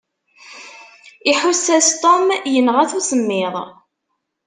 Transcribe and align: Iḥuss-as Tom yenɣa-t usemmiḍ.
Iḥuss-as 1.31 1.89
Tom 2.01 2.27
yenɣa-t 2.53 2.91
usemmiḍ. 2.99 3.55